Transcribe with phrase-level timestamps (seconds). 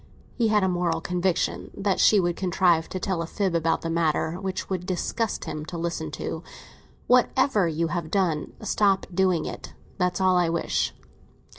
[0.33, 3.89] He had a moral conviction that she would contrive to tell a fib about the
[3.91, 6.41] matter, which it would disgust him to listen to.
[7.05, 9.75] "Whatever you have done, stop doing it.
[9.99, 10.95] That's all I wish."